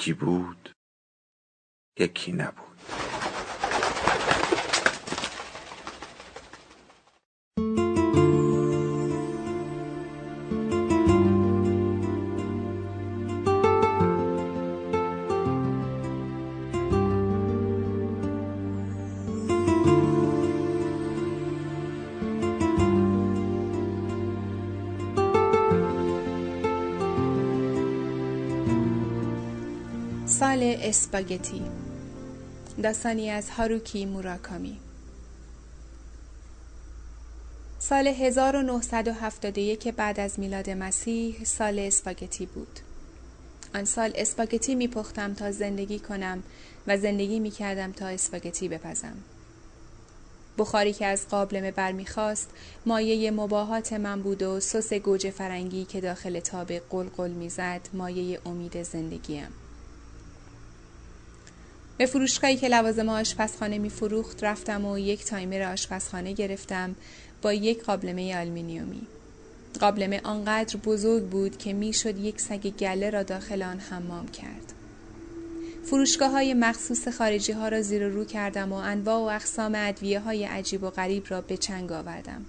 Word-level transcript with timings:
یکی 0.00 0.12
بود 0.12 0.70
یکی 1.98 2.32
نبود. 2.32 3.09
سال 30.50 30.76
اسپاگتی. 30.80 31.62
داستانی 32.82 33.30
از 33.30 33.50
هاروکی 33.50 34.06
موراکامی. 34.06 34.80
سال 37.78 38.06
1971 38.06 39.88
بعد 39.88 40.20
از 40.20 40.38
میلاد 40.38 40.70
مسیح 40.70 41.44
سال 41.44 41.78
اسپاگتی 41.78 42.46
بود. 42.46 42.80
آن 43.74 43.84
سال 43.84 44.12
اسپاگتی 44.14 44.74
می 44.74 44.88
پختم 44.88 45.34
تا 45.34 45.52
زندگی 45.52 45.98
کنم 45.98 46.42
و 46.86 46.96
زندگی 46.96 47.40
می 47.40 47.50
کردم 47.50 47.92
تا 47.92 48.06
اسپاگتی 48.06 48.68
بپزم. 48.68 49.16
بخاری 50.58 50.92
که 50.92 51.06
از 51.06 51.28
قابلمه 51.28 51.70
برمیخواست 51.70 52.50
مایه 52.86 53.30
مباهات 53.30 53.92
من 53.92 54.22
بود 54.22 54.42
و 54.42 54.60
سس 54.60 54.92
گوجه 54.92 55.30
فرنگی 55.30 55.84
که 55.84 56.00
داخل 56.00 56.40
تاب 56.40 56.72
قلقل 56.72 57.30
می‌زد 57.30 57.80
مایه 57.92 58.40
امید 58.46 58.82
زندگیم. 58.82 59.48
به 62.00 62.06
فروشگاهی 62.06 62.56
که 62.56 62.68
لوازم 62.68 63.08
آشپزخانه 63.08 63.78
می 63.78 63.90
فروخت 63.90 64.44
رفتم 64.44 64.84
و 64.84 64.98
یک 64.98 65.24
تایمر 65.24 65.62
آشپزخانه 65.62 66.32
گرفتم 66.32 66.94
با 67.42 67.52
یک 67.52 67.82
قابلمه 67.82 68.36
آلمینیومی. 68.36 69.02
قابلمه 69.80 70.20
آنقدر 70.24 70.76
بزرگ 70.76 71.22
بود 71.22 71.58
که 71.58 71.72
می‌شد 71.72 72.18
یک 72.18 72.40
سگ 72.40 72.70
گله 72.70 73.10
را 73.10 73.22
داخل 73.22 73.62
آن 73.62 73.78
حمام 73.78 74.28
کرد. 74.28 74.72
فروشگاه 75.84 76.30
های 76.30 76.54
مخصوص 76.54 77.08
خارجی 77.08 77.52
ها 77.52 77.68
را 77.68 77.82
زیر 77.82 78.06
رو 78.06 78.24
کردم 78.24 78.72
و 78.72 78.76
انواع 78.76 79.18
و 79.18 79.36
اقسام 79.36 79.72
ادویه 79.76 80.20
های 80.20 80.44
عجیب 80.44 80.82
و 80.82 80.90
غریب 80.90 81.24
را 81.28 81.40
به 81.40 81.56
چنگ 81.56 81.92
آوردم. 81.92 82.44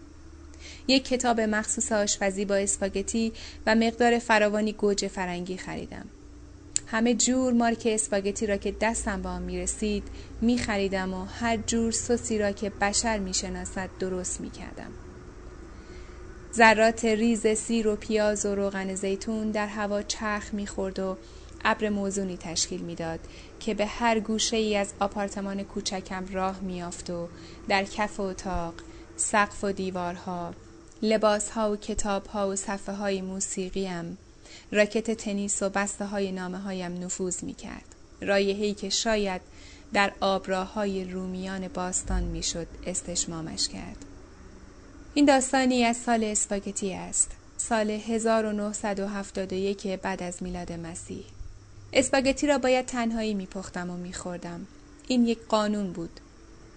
یک 0.88 1.08
کتاب 1.08 1.42
مخصوص 1.42 1.92
آشپزی 1.92 2.46
با 2.46 2.56
اسپاگتی 2.56 3.34
و 3.68 3.76
مقدار 3.76 4.20
فراوانی 4.20 4.74
گوجه 4.74 5.08
فرنگی 5.08 5.58
خریدم. 5.58 6.06
همه 6.88 7.14
جور 7.14 7.54
مارک 7.54 7.84
اسپاگتی 7.86 8.48
را 8.48 8.58
که 8.58 8.76
دستم 8.82 9.22
به 9.22 9.30
آن 9.30 9.42
می 9.42 9.60
رسید 9.60 10.04
می 10.42 10.58
خریدم 10.58 11.14
و 11.14 11.26
هر 11.26 11.58
جور 11.58 11.92
سوسی 11.92 12.38
را 12.38 12.52
که 12.52 12.70
بشر 12.70 13.18
می 13.18 13.34
شناسد 13.34 13.90
درست 14.00 14.42
می 14.42 14.50
کردم. 14.50 14.92
ذرات 16.54 17.06
ریز 17.06 17.48
سیر 17.48 17.88
و 17.88 17.96
پیاز 17.96 18.46
و 18.46 18.56
روغن 18.56 18.96
زیتون 18.96 19.52
در 19.52 19.68
هوا 19.68 20.02
چرخ 20.02 20.54
می 20.54 20.68
خورد 20.68 21.00
و 21.00 21.18
ابر 21.66 21.90
موزونی 21.90 22.38
تشکیل 22.38 22.82
می‌داد 22.82 23.20
که 23.60 23.74
به 23.74 23.86
هر 23.86 24.20
گوشه 24.20 24.58
ای 24.58 24.78
از 24.78 24.94
آپارتمان 25.00 25.64
کوچکم 25.64 26.26
راه 26.32 26.60
میافت 26.60 27.10
و 27.10 27.28
در 27.68 27.84
کف 27.84 28.20
اتاق، 28.20 28.74
سقف 29.16 29.64
و 29.64 29.72
دیوارها، 29.72 30.54
لباسها 31.02 31.72
و 31.72 31.76
کتابها 31.76 32.50
و 32.50 32.56
صفحه 32.56 32.96
های 32.96 33.22
موسیقیم 33.22 34.18
راکت 34.72 35.12
تنیس 35.12 35.64
و 35.64 35.70
بسته 35.70 36.06
های 36.06 36.32
نامه 36.32 36.58
هایم 36.58 37.04
نفوذ 37.04 37.44
می 37.44 37.54
کرد. 37.54 37.96
رایحه‌ای 38.22 38.74
که 38.74 38.90
شاید 38.90 39.42
در 39.94 40.12
آبراهای 40.20 41.04
رومیان 41.04 41.68
باستان 41.68 42.24
می‌شد 42.24 42.68
استشمامش 42.86 43.68
کرد. 43.68 44.06
این 45.14 45.26
داستانی 45.26 45.84
از 45.84 45.98
سال 45.98 46.24
اسپاگتی 46.24 46.94
است. 46.94 47.32
سال 47.58 47.90
1971 47.90 49.88
بعد 49.88 50.24
از 50.24 50.44
میلاد 50.44 50.72
مسیح. 50.72 51.24
اسپاگتی 51.94 52.48
را 52.48 52.58
باید 52.58 52.86
تنهایی 52.86 53.34
میپختم 53.34 53.90
و 53.90 53.98
میخوردم. 53.98 54.68
این 55.08 55.26
یک 55.28 55.40
قانون 55.50 55.92
بود. 55.92 56.20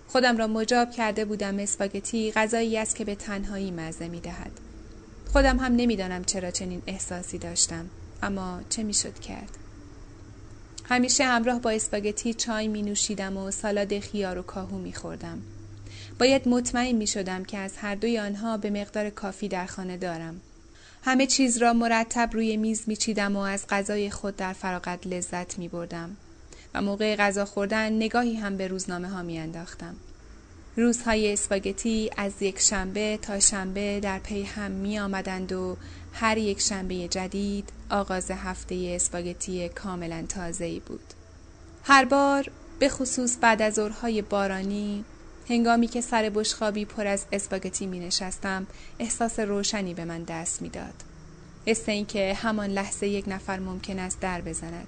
خودم 0.08 0.36
را 0.36 0.46
مجاب 0.46 0.90
کرده 0.90 1.24
بودم 1.24 1.58
اسپاگتی 1.58 2.32
غذایی 2.32 2.78
است 2.78 2.96
که 2.96 3.04
به 3.04 3.14
تنهایی 3.14 3.70
مزه 3.70 4.08
می‌دهد. 4.08 4.52
خودم 5.34 5.58
هم 5.58 5.76
نمی‌دانم 5.76 6.24
چرا 6.24 6.50
چنین 6.50 6.82
احساسی 6.86 7.38
داشتم 7.38 7.90
اما 8.22 8.60
چه 8.68 8.82
می‌شد 8.82 9.18
کرد 9.18 9.58
همیشه 10.84 11.24
همراه 11.24 11.60
با 11.60 11.70
اسپاگتی 11.70 12.34
چای 12.34 12.68
می 12.68 12.82
نوشیدم 12.82 13.36
و 13.36 13.50
سالاد 13.50 13.98
خیار 13.98 14.38
و 14.38 14.42
کاهو 14.42 14.78
می 14.78 14.92
خوردم. 14.92 15.42
باید 16.18 16.48
مطمئن 16.48 16.92
می 16.92 17.06
شدم 17.06 17.44
که 17.44 17.58
از 17.58 17.76
هر 17.76 17.94
دوی 17.94 18.18
آنها 18.18 18.56
به 18.56 18.70
مقدار 18.70 19.10
کافی 19.10 19.48
در 19.48 19.66
خانه 19.66 19.96
دارم. 19.96 20.40
همه 21.02 21.26
چیز 21.26 21.58
را 21.58 21.72
مرتب 21.72 22.30
روی 22.32 22.56
میز 22.56 22.82
می 22.86 22.96
چیدم 22.96 23.36
و 23.36 23.40
از 23.40 23.66
غذای 23.68 24.10
خود 24.10 24.36
در 24.36 24.52
فراغت 24.52 25.06
لذت 25.06 25.58
می 25.58 25.68
بردم. 25.68 26.16
و 26.74 26.82
موقع 26.82 27.16
غذا 27.16 27.44
خوردن 27.44 27.92
نگاهی 27.92 28.34
هم 28.36 28.56
به 28.56 28.68
روزنامه 28.68 29.08
ها 29.08 29.22
می 29.22 29.38
انداختم. 29.38 29.96
روزهای 30.76 31.32
اسپاگتی 31.32 32.10
از 32.16 32.32
یک 32.42 32.60
شنبه 32.60 33.18
تا 33.22 33.40
شنبه 33.40 34.00
در 34.00 34.18
پی 34.18 34.42
هم 34.42 34.70
می 34.70 34.98
آمدند 34.98 35.52
و 35.52 35.76
هر 36.12 36.38
یک 36.38 36.60
شنبه 36.60 37.08
جدید 37.08 37.68
آغاز 37.90 38.30
هفته 38.30 38.92
اسپاگتی 38.94 39.68
کاملا 39.68 40.24
تازه 40.28 40.80
بود. 40.80 41.14
هر 41.84 42.04
بار 42.04 42.50
به 42.78 42.88
خصوص 42.88 43.36
بعد 43.40 43.62
از 43.62 43.74
ظهرهای 43.74 44.22
بارانی 44.22 45.04
هنگامی 45.48 45.86
که 45.86 46.00
سر 46.00 46.30
بشخابی 46.34 46.84
پر 46.84 47.06
از 47.06 47.24
اسپاگتی 47.32 47.86
می 47.86 48.00
نشستم 48.00 48.66
احساس 48.98 49.40
روشنی 49.40 49.94
به 49.94 50.04
من 50.04 50.22
دست 50.22 50.62
می 50.62 50.68
داد. 50.68 50.94
حس 51.66 51.88
اینکه 51.88 52.34
همان 52.34 52.70
لحظه 52.70 53.06
یک 53.06 53.24
نفر 53.28 53.58
ممکن 53.58 53.98
است 53.98 54.20
در 54.20 54.40
بزند. 54.40 54.86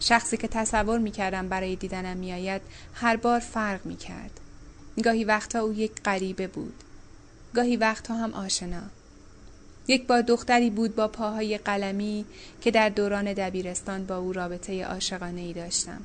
شخصی 0.00 0.36
که 0.36 0.48
تصور 0.48 0.98
می 0.98 1.10
کردم 1.10 1.48
برای 1.48 1.76
دیدنم 1.76 2.16
می 2.16 2.32
آید 2.32 2.62
هر 2.94 3.16
بار 3.16 3.40
فرق 3.40 3.86
می 3.86 3.96
کرد. 3.96 4.39
گاهی 5.00 5.24
وقتها 5.24 5.62
او 5.62 5.72
یک 5.72 5.92
غریبه 6.04 6.46
بود. 6.46 6.74
گاهی 7.54 7.76
وقتها 7.76 8.16
هم 8.16 8.34
آشنا. 8.34 8.82
یک 9.88 10.06
بار 10.06 10.22
دختری 10.22 10.70
بود 10.70 10.94
با 10.96 11.08
پاهای 11.08 11.58
قلمی 11.58 12.24
که 12.60 12.70
در 12.70 12.88
دوران 12.88 13.32
دبیرستان 13.32 14.06
با 14.06 14.16
او 14.16 14.32
رابطه 14.32 14.84
عاشقانه 14.84 15.40
ای 15.40 15.52
داشتم. 15.52 16.00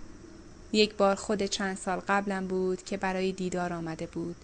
یک 0.73 0.95
بار 0.95 1.15
خود 1.15 1.43
چند 1.43 1.77
سال 1.77 1.99
قبلم 2.07 2.47
بود 2.47 2.83
که 2.83 2.97
برای 2.97 3.31
دیدار 3.31 3.73
آمده 3.73 4.07
بود 4.07 4.35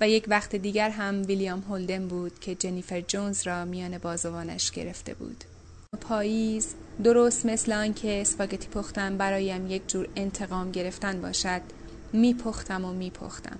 و 0.00 0.08
یک 0.08 0.24
وقت 0.28 0.56
دیگر 0.56 0.90
هم 0.90 1.22
ویلیام 1.26 1.60
هولدن 1.60 2.08
بود 2.08 2.40
که 2.40 2.54
جنیفر 2.54 3.00
جونز 3.00 3.46
را 3.46 3.64
میان 3.64 3.98
بازوانش 3.98 4.70
گرفته 4.70 5.14
بود. 5.14 5.44
پاییز 6.00 6.74
درست 7.04 7.46
مثل 7.46 7.72
آنکه 7.72 8.20
اسپاگتی 8.20 8.68
پختن 8.68 9.16
برایم 9.16 9.70
یک 9.70 9.88
جور 9.88 10.08
انتقام 10.16 10.70
گرفتن 10.70 11.20
باشد 11.20 11.62
میپختم 12.12 12.84
و 12.84 12.92
میپختم. 12.92 13.58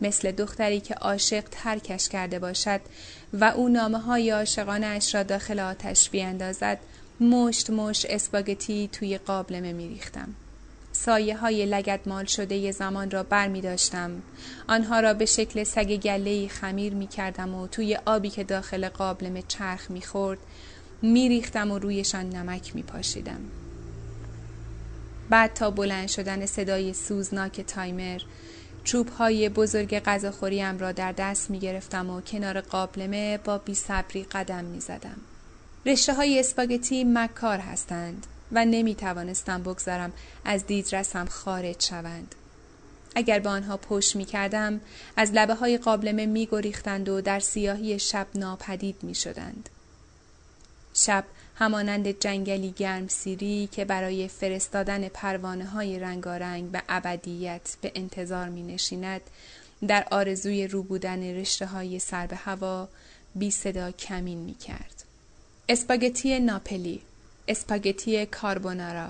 مثل 0.00 0.32
دختری 0.32 0.80
که 0.80 0.94
عاشق 0.94 1.44
ترکش 1.50 2.08
کرده 2.08 2.38
باشد 2.38 2.80
و 3.32 3.44
او 3.44 3.68
نامه 3.68 3.98
های 3.98 4.30
عاشقانه 4.30 4.86
اش 4.86 5.14
را 5.14 5.22
داخل 5.22 5.60
آتش 5.60 6.10
بیاندازد 6.10 6.78
مشت 7.20 7.70
مشت 7.70 8.06
اسپاگتی 8.08 8.88
توی 8.92 9.18
قابلمه 9.18 9.72
میریختم 9.72 10.34
سایه 10.92 11.36
های 11.36 11.66
لگت 11.66 12.00
مال 12.06 12.24
شده 12.24 12.54
ی 12.54 12.72
زمان 12.72 13.10
را 13.10 13.22
بر 13.22 13.48
می 13.48 13.60
داشتم. 13.60 14.10
آنها 14.68 15.00
را 15.00 15.14
به 15.14 15.26
شکل 15.26 15.64
سگ 15.64 15.96
گله 15.96 16.48
خمیر 16.48 16.94
می 16.94 17.06
کردم 17.06 17.54
و 17.54 17.66
توی 17.66 17.98
آبی 18.04 18.30
که 18.30 18.44
داخل 18.44 18.88
قابلمه 18.88 19.42
چرخ 19.48 19.90
می 19.90 20.02
خورد 20.02 20.38
می 21.02 21.28
ریختم 21.28 21.70
و 21.70 21.78
رویشان 21.78 22.30
نمک 22.30 22.76
می 22.76 22.82
پاشیدم. 22.82 23.40
بعد 25.30 25.54
تا 25.54 25.70
بلند 25.70 26.08
شدن 26.08 26.46
صدای 26.46 26.92
سوزناک 26.92 27.60
تایمر 27.60 28.20
چوب 28.84 29.08
های 29.08 29.48
بزرگ 29.48 29.98
غذاخوریم 29.98 30.78
را 30.78 30.92
در 30.92 31.12
دست 31.12 31.50
می 31.50 31.58
گرفتم 31.58 32.10
و 32.10 32.20
کنار 32.20 32.60
قابلمه 32.60 33.38
با 33.38 33.58
بی 33.58 33.74
صبری 33.74 34.22
قدم 34.22 34.64
می 34.64 34.80
زدم. 34.80 35.16
رشته 35.86 36.14
های 36.14 36.40
اسپاگتی 36.40 37.04
مکار 37.04 37.58
هستند 37.58 38.26
و 38.52 38.64
نمی 38.64 38.94
توانستم 38.94 39.62
بگذارم 39.62 40.12
از 40.44 40.66
دیدرسم 40.66 41.26
خارج 41.26 41.86
شوند. 41.86 42.34
اگر 43.14 43.38
به 43.38 43.48
آنها 43.48 43.76
پشت 43.76 44.16
می 44.16 44.24
کردم 44.24 44.80
از 45.16 45.30
لبه 45.32 45.54
های 45.54 45.78
قابلمه 45.78 46.26
می 46.26 46.46
گریختند 46.46 47.08
و 47.08 47.20
در 47.20 47.40
سیاهی 47.40 47.98
شب 47.98 48.26
ناپدید 48.34 48.96
می 49.02 49.14
شدند. 49.14 49.68
شب 50.94 51.24
همانند 51.60 52.08
جنگلی 52.20 52.70
گرمسیری 52.70 53.68
که 53.72 53.84
برای 53.84 54.28
فرستادن 54.28 55.08
پروانه 55.08 55.64
های 55.64 55.98
رنگارنگ 55.98 56.70
به 56.70 56.82
ابدیت 56.88 57.76
به 57.80 57.92
انتظار 57.94 58.48
می 58.48 58.62
نشیند 58.62 59.20
در 59.88 60.06
آرزوی 60.10 60.66
ربودن 60.66 61.22
رشته 61.22 61.66
های 61.66 61.98
سر 61.98 62.26
به 62.26 62.36
هوا 62.36 62.88
بی 63.34 63.50
صدا 63.50 63.90
کمین 63.90 64.38
می 64.38 64.54
کرد. 64.54 65.04
اسپاگتی 65.68 66.40
ناپلی 66.40 67.00
اسپاگتی 67.48 68.26
کاربونارا 68.26 69.08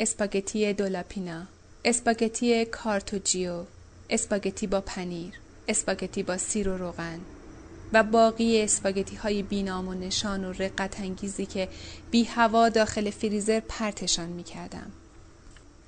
اسپاگتی 0.00 0.72
دولاپینا 0.72 1.42
اسپاگتی 1.84 2.64
کارتوجیو 2.64 3.64
اسپاگتی 4.10 4.66
با 4.66 4.80
پنیر 4.80 5.34
اسپاگتی 5.68 6.22
با 6.22 6.36
سیر 6.36 6.68
و 6.68 6.76
روغن 6.76 7.20
و 7.92 8.02
باقی 8.02 8.62
اسپاگتی 8.62 9.16
های 9.16 9.42
بینام 9.42 9.88
و 9.88 9.94
نشان 9.94 10.44
و 10.44 10.52
رقت 10.52 11.00
انگیزی 11.00 11.46
که 11.46 11.68
بی 12.10 12.24
هوا 12.24 12.68
داخل 12.68 13.10
فریزر 13.10 13.60
پرتشان 13.60 14.28
می 14.28 14.42
کردم. 14.42 14.92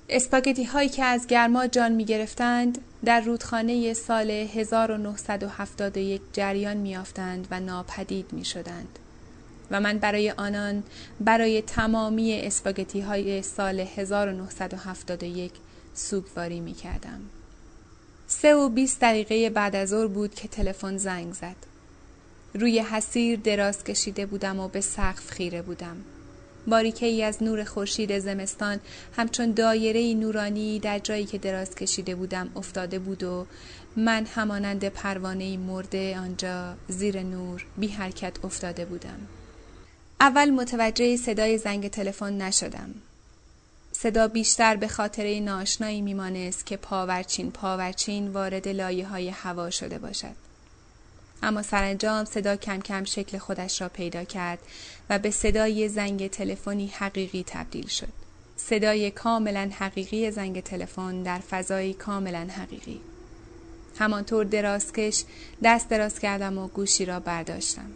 اسپاگتی 0.09 0.63
هایی 0.63 0.89
که 0.89 1.03
از 1.03 1.27
گرما 1.27 1.67
جان 1.67 1.91
می 1.91 2.05
گرفتند 2.05 2.77
در 3.05 3.21
رودخانه 3.21 3.93
سال 3.93 4.31
1971 4.31 6.21
جریان 6.33 6.77
می 6.77 6.97
آفتند 6.97 7.47
و 7.51 7.59
ناپدید 7.59 8.33
می 8.33 8.45
شدند. 8.45 8.99
و 9.71 9.79
من 9.79 9.97
برای 9.97 10.31
آنان 10.31 10.83
برای 11.19 11.61
تمامی 11.61 12.39
اسپاگتی 12.41 13.01
های 13.01 13.41
سال 13.41 13.79
1971 13.79 15.51
سوگواری 15.93 16.59
می 16.59 16.73
کردم. 16.73 17.21
سه 18.27 18.55
و 18.55 18.69
بیست 18.69 19.01
دقیقه 19.01 19.49
بعد 19.49 19.75
از 19.75 19.89
ظهر 19.89 20.07
بود 20.07 20.35
که 20.35 20.47
تلفن 20.47 20.97
زنگ 20.97 21.33
زد. 21.33 21.72
روی 22.53 22.79
حسیر 22.79 23.39
دراز 23.39 23.83
کشیده 23.83 24.25
بودم 24.25 24.59
و 24.59 24.67
به 24.67 24.81
سقف 24.81 25.29
خیره 25.29 25.61
بودم. 25.61 25.97
باریکه 26.67 27.05
ای 27.05 27.23
از 27.23 27.43
نور 27.43 27.63
خورشید 27.63 28.19
زمستان 28.19 28.79
همچون 29.15 29.51
دایره 29.51 30.13
نورانی 30.13 30.79
در 30.79 30.99
جایی 30.99 31.25
که 31.25 31.37
دراز 31.37 31.75
کشیده 31.75 32.15
بودم 32.15 32.49
افتاده 32.55 32.99
بود 32.99 33.23
و 33.23 33.45
من 33.95 34.25
همانند 34.25 34.85
پروانه 34.85 35.57
مرده 35.57 36.19
آنجا 36.19 36.75
زیر 36.87 37.23
نور 37.23 37.65
بی 37.77 37.87
حرکت 37.87 38.45
افتاده 38.45 38.85
بودم. 38.85 39.19
اول 40.19 40.49
متوجه 40.49 41.17
صدای 41.17 41.57
زنگ 41.57 41.87
تلفن 41.87 42.41
نشدم. 42.41 42.93
صدا 43.91 44.27
بیشتر 44.27 44.75
به 44.75 44.87
خاطر 44.87 45.39
ناشنایی 45.39 46.01
میمانست 46.01 46.65
که 46.65 46.77
پاورچین 46.77 47.51
پاورچین 47.51 48.27
وارد 48.27 48.67
لایه 48.67 49.07
های 49.07 49.29
هوا 49.29 49.69
شده 49.69 49.97
باشد. 49.97 50.52
اما 51.43 51.61
سرانجام 51.61 52.25
صدا 52.25 52.55
کم 52.55 52.79
کم 52.79 53.03
شکل 53.03 53.37
خودش 53.37 53.81
را 53.81 53.89
پیدا 53.89 54.23
کرد 54.23 54.59
و 55.09 55.19
به 55.19 55.31
صدای 55.31 55.89
زنگ 55.89 56.29
تلفنی 56.29 56.87
حقیقی 56.87 57.43
تبدیل 57.47 57.87
شد. 57.87 58.07
صدای 58.55 59.11
کاملا 59.11 59.69
حقیقی 59.79 60.31
زنگ 60.31 60.63
تلفن 60.63 61.23
در 61.23 61.39
فضایی 61.39 61.93
کاملا 61.93 62.47
حقیقی. 62.57 63.01
همانطور 63.99 64.45
درازکش 64.45 65.23
دست 65.63 65.89
دراز 65.89 66.19
کردم 66.19 66.57
و 66.57 66.67
گوشی 66.67 67.05
را 67.05 67.19
برداشتم. 67.19 67.91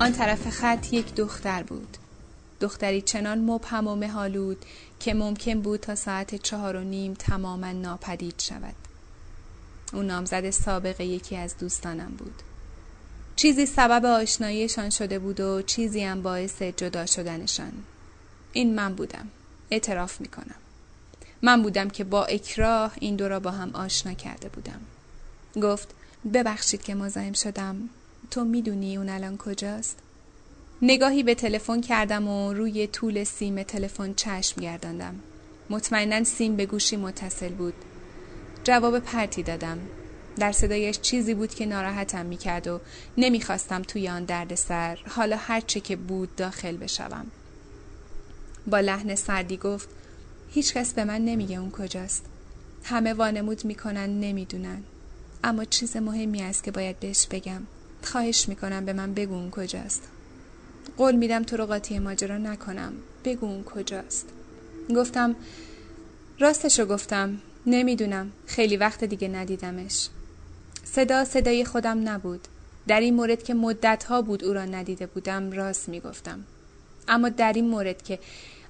آن 0.00 0.12
طرف 0.12 0.50
خط 0.50 0.92
یک 0.92 1.14
دختر 1.14 1.62
بود. 1.62 1.96
دختری 2.60 3.02
چنان 3.02 3.38
مبهم 3.38 3.86
و 3.86 3.96
مهالود 3.96 4.64
که 5.00 5.14
ممکن 5.14 5.60
بود 5.60 5.80
تا 5.80 5.94
ساعت 5.94 6.34
چهار 6.34 6.76
و 6.76 6.80
نیم 6.80 7.14
تماما 7.14 7.72
ناپدید 7.72 8.34
شود. 8.38 8.74
او 9.92 10.02
نامزد 10.02 10.50
سابق 10.50 11.00
یکی 11.00 11.36
از 11.36 11.58
دوستانم 11.58 12.14
بود. 12.18 12.42
چیزی 13.36 13.66
سبب 13.66 14.04
آشناییشان 14.04 14.90
شده 14.90 15.18
بود 15.18 15.40
و 15.40 15.62
چیزی 15.62 16.04
هم 16.04 16.22
باعث 16.22 16.62
جدا 16.62 17.06
شدنشان. 17.06 17.72
این 18.52 18.74
من 18.74 18.94
بودم. 18.94 19.28
اعتراف 19.70 20.20
می 20.20 20.28
کنم. 20.28 20.54
من 21.42 21.62
بودم 21.62 21.90
که 21.90 22.04
با 22.04 22.24
اکراه 22.24 22.92
این 23.00 23.16
دو 23.16 23.28
را 23.28 23.40
با 23.40 23.50
هم 23.50 23.70
آشنا 23.74 24.14
کرده 24.14 24.48
بودم. 24.48 24.80
گفت 25.62 25.88
ببخشید 26.34 26.82
که 26.82 26.94
مزاحم 26.94 27.32
شدم 27.32 27.88
تو 28.30 28.44
می‌دونی 28.44 28.96
اون 28.96 29.08
الان 29.08 29.36
کجاست؟ 29.36 29.98
نگاهی 30.82 31.22
به 31.22 31.34
تلفن 31.34 31.80
کردم 31.80 32.28
و 32.28 32.52
روی 32.52 32.86
طول 32.86 33.24
سیم 33.24 33.62
تلفن 33.62 34.14
چشم 34.14 34.60
گرداندم. 34.60 35.14
مطمئنا 35.70 36.24
سیم 36.24 36.56
به 36.56 36.66
گوشی 36.66 36.96
متصل 36.96 37.48
بود. 37.48 37.74
جواب 38.64 38.98
پرتی 38.98 39.42
دادم. 39.42 39.78
در 40.36 40.52
صدایش 40.52 41.00
چیزی 41.00 41.34
بود 41.34 41.54
که 41.54 41.66
ناراحتم 41.66 42.26
می‌کرد 42.26 42.66
و 42.66 42.80
نمی‌خواستم 43.18 43.82
توی 43.82 44.08
آن 44.08 44.24
دردسر 44.24 44.98
حالا 45.08 45.36
هرچه 45.36 45.80
که 45.80 45.96
بود 45.96 46.36
داخل 46.36 46.76
بشوم. 46.76 47.26
با 48.66 48.80
لحن 48.80 49.14
سردی 49.14 49.56
گفت 49.56 49.88
هیچکس 50.50 50.94
به 50.94 51.04
من 51.04 51.24
نمیگه 51.24 51.56
اون 51.56 51.70
کجاست. 51.70 52.24
همه 52.84 53.12
وانمود 53.12 53.64
می‌کنن 53.64 54.20
نمی‌دونن. 54.20 54.82
اما 55.44 55.64
چیز 55.64 55.96
مهمی 55.96 56.42
است 56.42 56.64
که 56.64 56.70
باید 56.70 57.00
بهش 57.00 57.26
بگم. 57.26 57.62
خواهش 58.04 58.48
می‌کنم 58.48 58.84
به 58.84 58.92
من 58.92 59.14
بگو 59.14 59.34
اون 59.34 59.50
کجاست. 59.50 60.02
قول 60.96 61.14
میدم 61.14 61.42
تو 61.42 61.56
رو 61.56 61.66
قاطی 61.66 61.98
ماجرا 61.98 62.38
نکنم. 62.38 62.92
بگو 63.24 63.46
اون 63.46 63.64
کجاست. 63.64 64.26
گفتم 64.96 65.36
راستشو 66.38 66.86
گفتم. 66.86 67.38
نمی‌دونم. 67.66 68.32
خیلی 68.46 68.76
وقت 68.76 69.04
دیگه 69.04 69.28
ندیدمش. 69.28 70.08
صدا 70.84 71.24
صدای 71.24 71.64
خودم 71.64 72.08
نبود. 72.08 72.48
در 72.86 73.00
این 73.00 73.14
مورد 73.14 73.42
که 73.42 73.54
مدت 73.54 74.04
ها 74.04 74.22
بود 74.22 74.44
او 74.44 74.52
را 74.52 74.64
ندیده 74.64 75.06
بودم 75.06 75.50
راست 75.50 75.88
می‌گفتم. 75.88 76.44
اما 77.08 77.28
در 77.28 77.52
این 77.52 77.68
مورد 77.68 78.02
که 78.02 78.18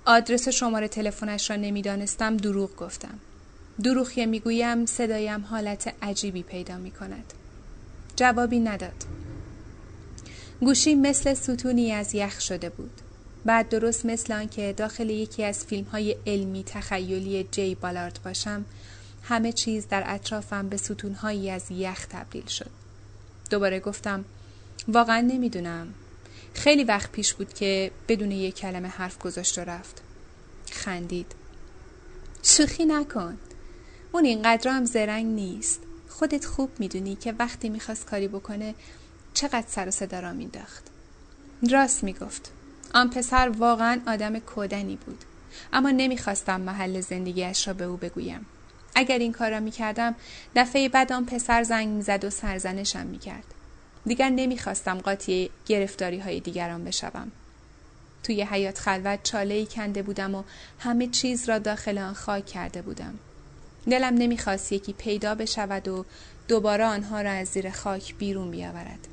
آدرس 0.05 0.49
و 0.49 0.51
شماره 0.51 0.89
تلفنش 0.89 1.51
را 1.51 1.57
نمی‌دانستم 1.57 2.37
دروغ 2.37 2.77
گفتم. 2.77 3.19
دروغ 3.83 4.11
که 4.11 4.27
می‌گویم 4.27 4.87
صدایم 4.87 5.41
حالت 5.41 5.95
عجیبی 6.03 6.43
پیدا 6.43 6.77
می 6.77 6.91
کند 6.91 7.33
جوابی 8.17 8.59
نداد. 8.59 9.05
گوشی 10.61 10.95
مثل 10.95 11.35
ستونی 11.35 11.93
از 11.93 12.15
یخ 12.15 12.41
شده 12.41 12.71
بود. 12.71 13.01
بعد 13.45 13.69
درست 13.69 14.07
مثل 14.07 14.33
آنکه 14.33 14.75
داخل 14.77 15.11
یکی 15.11 15.45
از 15.45 15.65
فیلم 15.65 15.85
های 15.85 16.17
علمی 16.27 16.65
تخیلی 16.65 17.49
جی 17.51 17.75
بالارد 17.75 18.21
باشم 18.25 18.65
همه 19.23 19.53
چیز 19.53 19.89
در 19.89 20.03
اطرافم 20.07 20.69
به 20.69 20.77
ستونهایی 20.77 21.51
از 21.51 21.71
یخ 21.71 22.07
تبدیل 22.07 22.47
شد. 22.47 22.71
دوباره 23.51 23.81
گفتم 23.81 24.25
واقعا 24.89 25.21
نمی‌دونم. 25.21 25.95
خیلی 26.55 26.85
وقت 26.85 27.13
پیش 27.13 27.35
بود 27.35 27.55
که 27.55 27.91
بدون 28.09 28.31
یک 28.31 28.55
کلمه 28.55 28.89
حرف 28.89 29.19
گذاشت 29.19 29.59
و 29.59 29.61
رفت. 29.61 30.03
خندید. 30.71 31.33
شوخی 32.43 32.85
نکن. 32.85 33.39
اون 34.13 34.25
اینقدر 34.25 34.71
هم 34.71 34.85
زرنگ 34.85 35.27
نیست. 35.27 35.81
خودت 36.09 36.45
خوب 36.45 36.71
می‌دونی 36.79 37.17
که 37.17 37.35
وقتی 37.39 37.69
می‌خواست 37.69 38.07
کاری 38.07 38.29
بکنه 38.29 38.75
چقدر 39.41 39.65
سر 39.69 39.89
و 39.89 39.91
صدا 39.91 40.21
را 40.21 40.33
مینداخت 40.33 40.85
راست 41.71 42.05
می‌گفت. 42.05 42.53
آن 42.95 43.11
پسر 43.11 43.49
واقعا 43.49 44.01
آدم 44.07 44.39
کودنی 44.39 44.97
بود. 44.97 45.25
اما 45.73 45.91
نمی‌خواستم 45.91 46.61
محل 46.61 47.01
زندگیش 47.01 47.69
را 47.69 47.75
به 47.75 47.85
او 47.85 47.97
بگویم. 47.97 48.47
اگر 48.95 49.19
این 49.19 49.33
کار 49.33 49.51
را 49.51 49.61
می‌کردم 49.61 50.15
دفعه 50.57 50.89
بعد 50.89 51.13
آن 51.13 51.27
پسر 51.27 51.63
زنگ 51.63 51.89
می‌زد 51.89 52.25
و 52.25 52.31
سرزنشم 52.31 53.07
می‌کرد. 53.07 53.45
دیگر 54.07 54.29
نمی‌خواستم 54.29 54.99
قاطی 54.99 55.51
گرفتاری 55.67 56.19
های 56.19 56.41
دیگران 56.41 56.85
بشوم. 56.85 57.33
توی 58.23 58.43
حیات 58.43 58.79
خلوت 58.79 59.23
چاله 59.23 59.55
ای 59.55 59.67
کنده 59.67 60.03
بودم 60.03 60.35
و 60.35 60.43
همه 60.79 61.07
چیز 61.07 61.49
را 61.49 61.59
داخل 61.59 61.99
آن 61.99 62.15
خاک 62.15 62.47
کرده 62.47 62.83
بودم. 62.83 63.15
دلم 63.91 64.15
نمی‌خواست 64.15 64.73
یکی 64.73 64.93
پیدا 64.93 65.35
بشود 65.35 65.89
و 65.89 66.05
دوباره 66.49 66.85
آنها 66.85 67.21
را 67.21 67.31
از 67.31 67.49
زیر 67.49 67.71
خاک 67.71 68.15
بیرون 68.15 68.51
بیاورد. 68.51 69.10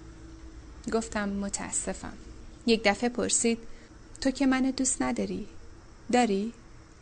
گفتم 0.93 1.29
متاسفم. 1.29 2.13
یک 2.65 2.81
دفعه 2.85 3.09
پرسید 3.09 3.57
تو 4.21 4.31
که 4.31 4.45
منو 4.45 4.71
دوست 4.71 5.01
نداری؟ 5.01 5.47
داری؟ 6.11 6.53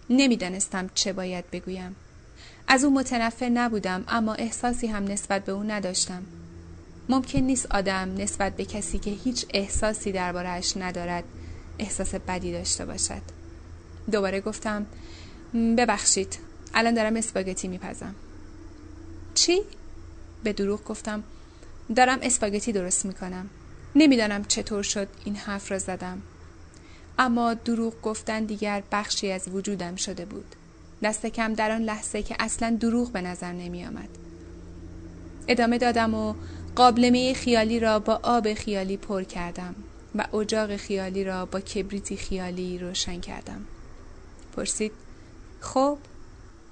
نمی‌دانستم 0.10 0.90
چه 0.94 1.14
باید 1.14 1.52
بگویم. 1.52 1.96
از 2.68 2.84
او 2.84 2.94
متنفر 2.94 3.50
نبودم 3.50 4.04
اما 4.08 4.34
احساسی 4.34 4.88
هم 4.88 5.04
نسبت 5.04 5.46
به 5.46 5.52
او 5.52 5.64
نداشتم. 5.64 6.24
ممکن 7.10 7.40
نیست 7.40 7.72
آدم 7.72 8.16
نسبت 8.18 8.56
به 8.56 8.66
کسی 8.66 9.00
که 9.00 9.12
هیچ 9.12 9.46
احساسی 9.54 10.12
دربارهش 10.12 10.78
ندارد 10.78 11.24
احساس 11.80 12.16
بدی 12.16 12.52
داشته 12.52 12.86
باشد. 12.86 13.22
دوباره 14.12 14.42
گفتم 14.42 14.86
ببخشید 15.78 16.38
الان 16.74 16.94
دارم 16.94 17.16
اسپاگتی 17.16 17.68
میپزم. 17.68 18.16
چی؟ 19.34 19.62
به 20.44 20.54
دروغ 20.54 20.84
گفتم 20.84 21.24
دارم 21.96 22.20
اسپاگتی 22.22 22.72
درست 22.72 23.06
می‌کنم. 23.06 23.50
نمی‌دانم 23.96 24.44
چطور 24.44 24.84
شد 24.84 25.08
این 25.26 25.36
حرف 25.36 25.72
را 25.72 25.80
زدم 25.80 26.22
اما 27.20 27.54
دروغ 27.54 28.02
گفتن 28.02 28.46
دیگر 28.46 28.84
بخشی 28.92 29.32
از 29.32 29.48
وجودم 29.48 29.96
شده 29.96 30.26
بود 30.26 30.56
دست 31.04 31.26
کم 31.26 31.54
در 31.54 31.72
آن 31.72 31.82
لحظه 31.82 32.24
که 32.24 32.36
اصلا 32.40 32.78
دروغ 32.80 33.12
به 33.12 33.22
نظر 33.22 33.52
نمی 33.52 33.86
آمد. 33.86 34.10
ادامه 35.48 35.78
دادم 35.78 36.14
و 36.14 36.34
قابلمه 36.76 37.34
خیالی 37.34 37.80
را 37.80 38.00
با 38.00 38.20
آب 38.24 38.54
خیالی 38.54 38.98
پر 38.98 39.24
کردم 39.24 39.76
و 40.16 40.36
اجاق 40.38 40.76
خیالی 40.76 41.24
را 41.24 41.46
با 41.46 41.60
کبریتی 41.60 42.18
خیالی 42.18 42.78
روشن 42.78 43.20
کردم. 43.20 43.66
پرسید 44.56 44.92
خب 45.60 45.98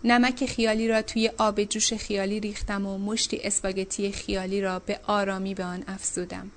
نمک 0.04 0.46
خیالی 0.46 0.88
را 0.88 1.02
توی 1.02 1.32
آب 1.38 1.64
جوش 1.64 1.94
خیالی 1.94 2.40
ریختم 2.40 2.86
و 2.86 2.98
مشتی 2.98 3.40
اسپاگتی 3.44 4.12
خیالی 4.12 4.62
را 4.62 4.80
به 4.80 5.00
آرامی 5.08 5.54
به 5.54 5.64
آن 5.64 5.84
افزودم 5.88 6.52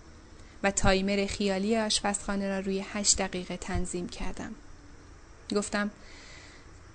و 0.62 0.70
تایمر 0.70 1.26
خیالی 1.26 1.76
آشپزخانه 1.76 2.48
را 2.48 2.60
روی 2.60 2.84
هشت 2.92 3.18
دقیقه 3.18 3.56
تنظیم 3.56 4.08
کردم. 4.08 4.54
گفتم 5.56 5.90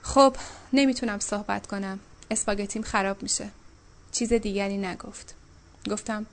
خب 0.02 0.36
نمی‌تونم 0.74 1.20
صحبت 1.20 1.68
کنم. 1.68 2.00
اسپاگتیم 2.32 2.82
خراب 2.82 3.24
میشه. 3.24 3.50
چیز 4.12 4.34
دیگری 4.34 4.78
نگفت. 4.78 5.36
گفتم 5.90 6.26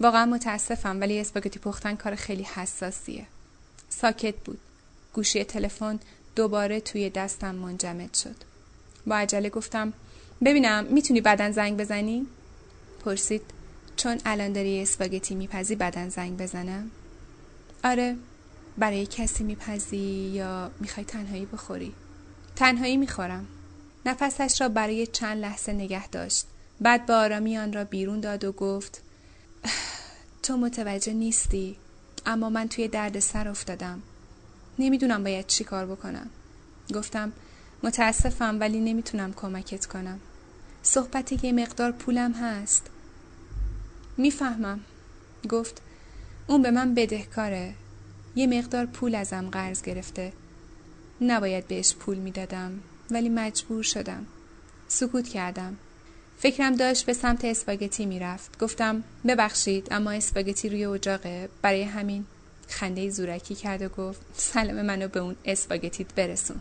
واقعا 0.00 0.26
متاسفم 0.26 1.00
ولی 1.00 1.20
اسپاگتی 1.20 1.58
پختن 1.58 1.96
کار 1.96 2.14
خیلی 2.14 2.42
حساسیه. 2.42 3.26
ساکت 3.88 4.34
بود. 4.44 4.58
گوشی 5.12 5.44
تلفن 5.44 6.00
دوباره 6.36 6.80
توی 6.80 7.10
دستم 7.10 7.54
منجمد 7.54 8.14
شد. 8.14 8.36
با 9.06 9.16
عجله 9.16 9.50
گفتم 9.50 9.92
ببینم 10.44 10.84
می‌تونی 10.84 11.20
بدن 11.20 11.52
زنگ 11.52 11.76
بزنی؟ 11.76 12.26
پرسید. 13.04 13.42
چون 13.96 14.18
الان 14.24 14.52
داری 14.52 14.82
اسپاگتی 14.82 15.34
میپزی 15.34 15.76
بدن 15.76 16.08
زنگ 16.08 16.36
بزنم؟ 16.36 16.90
آره. 17.84 18.16
برای 18.78 19.06
کسی 19.06 19.44
میپزی 19.44 20.30
یا 20.34 20.70
می‌خوای 20.80 21.06
تنهایی 21.06 21.46
بخوری؟ 21.46 21.92
تنهایی 22.56 22.96
می‌خورم. 22.96 23.46
نفسش 24.06 24.60
را 24.60 24.68
برای 24.68 25.06
چند 25.06 25.38
لحظه 25.38 25.72
نگه 25.72 26.08
داشت. 26.08 26.46
بعد 26.80 27.06
به 27.06 27.12
آرامی 27.12 27.58
آن 27.58 27.72
را 27.72 27.84
بیرون 27.84 28.20
داد 28.20 28.44
و 28.44 28.52
گفت 28.52 29.02
تو 30.42 30.56
متوجه 30.56 31.12
نیستی 31.12 31.76
اما 32.26 32.50
من 32.50 32.68
توی 32.68 32.88
درد 32.88 33.18
سر 33.18 33.48
افتادم. 33.48 34.02
نمی‌دونم 34.78 35.24
باید 35.24 35.46
چی 35.46 35.64
کار 35.64 35.86
بکنم. 35.86 36.30
گفتم 36.94 37.32
متاسفم 37.82 38.60
ولی 38.60 38.80
نمی‌تونم 38.80 39.32
کمکت 39.32 39.86
کنم. 39.86 40.20
صحبت 40.82 41.44
یه 41.44 41.52
مقدار 41.52 41.92
پولم 41.92 42.32
هست. 42.32 42.86
می‌فهمم. 44.16 44.80
گفت 45.48 45.82
اون 46.46 46.62
به 46.62 46.70
من 46.70 46.94
بدهکاره. 46.94 47.74
یه 48.36 48.46
مقدار 48.46 48.86
پول 48.86 49.14
ازم 49.14 49.48
قرض 49.50 49.82
گرفته. 49.82 50.32
نباید 51.20 51.68
بهش 51.68 51.94
پول 51.94 52.16
می‌دادم 52.16 52.80
ولی 53.10 53.28
مجبور 53.28 53.82
شدم. 53.82 54.26
سکوت 54.88 55.28
کردم. 55.28 55.76
فکرم 56.38 56.76
داشت 56.76 57.06
به 57.06 57.12
سمت 57.12 57.44
اسپاگتی 57.44 58.06
می‌رفت. 58.06 58.58
گفتم 58.58 59.04
ببخشید 59.26 59.88
اما 59.90 60.10
اسپاگتی 60.10 60.68
روی 60.68 60.84
اجاقه. 60.84 61.48
برای 61.62 61.82
همین 61.82 62.24
خنده 62.68 63.10
زورکی 63.10 63.54
کرد 63.54 63.82
و 63.82 63.88
گفت 63.88 64.20
سلام 64.36 64.82
منو 64.82 65.08
به 65.08 65.20
اون 65.20 65.36
اسپاگتیت 65.44 66.14
برسون. 66.14 66.60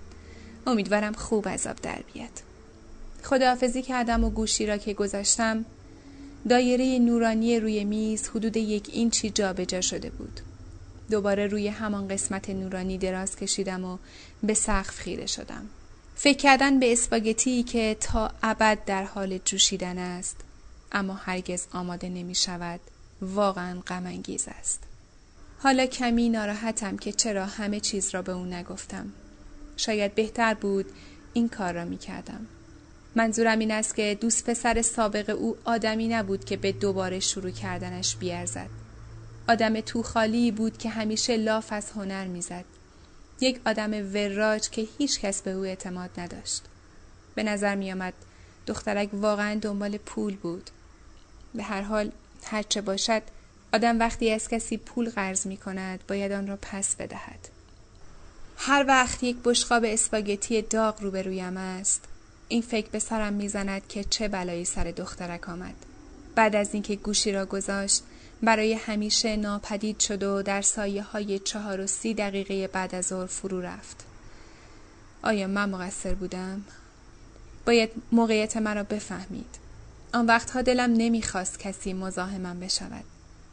امیدوارم 0.68 1.14
خوب 1.14 1.48
عذاب 1.48 1.76
در 1.76 2.00
بیاد. 2.14 2.42
خداحافظی 3.24 3.82
کردم 3.82 4.24
و 4.24 4.30
گوشی 4.30 4.66
را 4.66 4.78
که 4.78 4.94
گذاشتم 4.94 5.66
دایره 6.50 7.00
نورانی 7.00 7.60
روی 7.60 7.84
میز 7.84 8.30
حدود 8.30 8.58
یک 8.58 8.90
اینچی 8.94 9.30
جابجا 9.30 9.82
شده 9.82 10.10
بود. 10.10 10.40
دوباره 11.12 11.48
روی 11.48 11.68
همان 11.68 12.08
قسمت 12.08 12.50
نورانی 12.50 12.98
دراز 12.98 13.36
کشیدم 13.36 13.86
و 13.86 13.98
به 14.44 14.54
سقف 14.54 15.00
خیره 15.00 15.26
شدم. 15.26 15.70
فکر 16.16 16.38
کردن 16.38 16.80
به 16.80 16.92
اسپاگتی 16.92 17.64
که 17.64 17.98
تا 18.00 18.32
ابد 18.44 18.86
در 18.86 19.04
حال 19.04 19.38
جوشیدن 19.46 19.98
است 19.98 20.38
اما 20.92 21.14
هرگز 21.14 21.68
آماده 21.74 22.10
نمی 22.10 22.36
شود 22.36 22.80
واقعا 23.22 23.80
غم 23.88 24.06
انگیز 24.06 24.48
است. 24.60 24.84
حالا 25.60 25.86
کمی 25.86 26.30
ناراحتم 26.30 26.98
که 26.98 27.12
چرا 27.12 27.46
همه 27.46 27.80
چیز 27.80 28.10
را 28.10 28.22
به 28.22 28.32
او 28.32 28.46
نگفتم. 28.46 29.14
شاید 29.78 30.16
بهتر 30.16 30.54
بود 30.54 30.86
این 31.34 31.50
کار 31.50 31.74
را 31.74 31.86
می 31.86 31.98
کردم. 31.98 32.48
منظورم 33.16 33.60
این 33.60 33.72
است 33.72 33.96
که 33.96 34.18
دوست 34.22 34.50
پسر 34.50 34.82
سابق 34.82 35.36
او 35.40 35.58
آدمی 35.66 36.08
نبود 36.08 36.46
که 36.46 36.58
به 36.58 36.72
دوباره 36.72 37.20
شروع 37.20 37.52
کردنش 37.52 38.16
بیارزد. 38.16 38.70
آدم 39.50 39.82
توخالی 39.82 40.52
بود 40.52 40.78
که 40.78 40.90
همیشه 40.90 41.38
لاف 41.38 41.74
از 41.74 41.92
هنر 41.92 42.28
می‌زد. 42.28 42.66
یک 43.42 43.62
آدم 43.66 44.14
وراج 44.14 44.70
که 44.70 44.88
هیچ 44.98 45.20
کس 45.20 45.42
به 45.42 45.52
او 45.52 45.66
اعتماد 45.66 46.10
نداشت. 46.18 46.62
به 47.36 47.44
نظر 47.44 47.76
می 47.76 47.92
آمد 47.92 48.14
دخترک 48.68 49.10
واقعا 49.14 49.60
دنبال 49.62 49.98
پول 49.98 50.36
بود. 50.36 50.70
به 51.56 51.64
هر 51.64 51.82
حال 51.82 52.12
هرچه 52.44 52.82
باشد 52.82 53.22
آدم 53.74 54.00
وقتی 54.00 54.32
از 54.32 54.48
کسی 54.48 54.78
پول 54.78 55.10
قرض 55.10 55.48
می 55.48 55.58
کند 55.58 56.04
باید 56.08 56.32
آن 56.32 56.48
را 56.48 56.58
پس 56.62 56.96
بدهد. 56.96 57.50
هر 58.58 58.86
وقت 58.88 59.24
یک 59.24 59.38
بشقاب 59.44 59.84
اسپاگتی 59.86 60.62
داغ 60.62 61.02
روبرویم 61.02 61.58
است 61.58 62.08
این 62.52 62.62
فکر 62.62 62.90
به 62.90 63.00
سرم 63.00 63.34
می‌زند 63.34 63.88
که 63.88 64.04
چه 64.04 64.28
بلایی 64.28 64.66
سر 64.66 64.84
دخترک 64.84 65.50
آمد 65.50 65.74
بعد 66.36 66.56
از 66.56 66.74
اینکه 66.74 66.96
گوشی 66.96 67.32
را 67.32 67.46
گذاشت 67.46 68.04
برای 68.44 68.74
همیشه 68.74 69.36
ناپدید 69.36 70.00
شد 70.00 70.24
و 70.24 70.42
در 70.42 70.62
سایه 70.62 71.04
های 71.04 71.40
چهار 71.40 71.82
و 71.82 71.88
سی 71.88 72.14
دقیقه 72.14 72.68
بعد 72.68 72.96
از 72.96 73.06
ظهر 73.06 73.26
فرو 73.26 73.62
رفت. 73.62 74.06
آیا 75.24 75.48
من 75.48 75.70
مقصر 75.70 76.14
بودم؟ 76.14 76.62
باید 77.66 77.90
موقعیت 78.12 78.58
مرا 78.58 78.84
بفهمید. 78.84 79.56
آن 80.14 80.26
وقتها 80.26 80.62
دلم 80.62 80.94
نمی‌خواست 80.94 81.60
کسی 81.60 81.94
مزاحمم 81.94 82.60
بشود. 82.60 83.04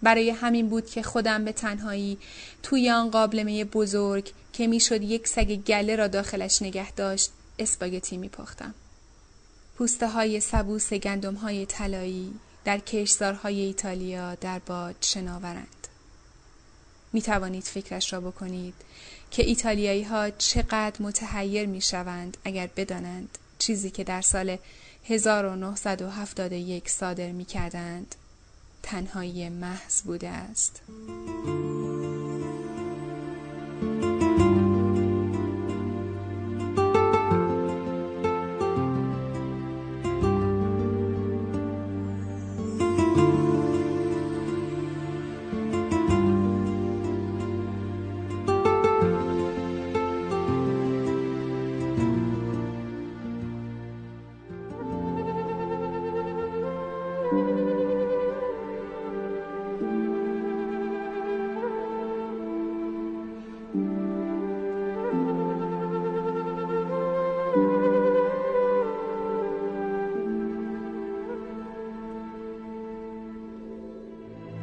برای 0.02 0.31
همین 0.31 0.69
بود 0.69 0.87
که 0.87 1.02
خودم 1.02 1.45
به 1.45 1.52
تنهایی 1.52 2.19
توی 2.62 2.90
آن 2.90 3.11
قابلمه 3.11 3.64
بزرگ 3.64 4.33
که 4.52 4.67
می‌شد 4.67 5.02
یک 5.02 5.28
سگ 5.28 5.55
گله 5.55 5.97
را 5.97 6.07
داخلش 6.07 6.62
نگه 6.62 6.93
داشت 6.93 7.31
اسپاگتی 7.59 8.17
میپختم. 8.17 8.75
پوسته 9.78 10.08
های 10.08 10.40
سبوس 10.40 10.92
گندم 10.92 11.35
های 11.35 11.66
طلایی 11.66 12.35
در 12.64 12.78
کشزارهای 12.78 13.61
ایتالیا 13.61 14.35
در 14.35 14.58
باد 14.58 14.97
شناورند. 15.00 15.87
می 17.12 17.23
توانید 17.23 17.62
فکرش 17.62 18.12
را 18.12 18.20
بکنید 18.20 18.75
که 19.30 19.47
ایتالیایی 19.47 20.02
ها 20.02 20.30
چقدر 20.30 21.02
متحیر 21.02 21.66
می 21.66 21.80
شوند 21.80 22.37
اگر 22.44 22.70
بدانند 22.76 23.38
چیزی 23.58 23.90
که 23.90 24.04
در 24.04 24.20
سال 24.20 24.58
1971 25.04 26.90
صادر 26.90 27.32
می 27.32 27.44
کردند 27.44 28.14
تنهایی 28.82 29.49
محض 29.49 30.02
بوده 30.02 30.28
است. 30.28 30.82